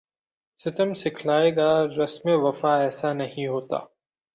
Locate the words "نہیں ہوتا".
3.13-3.77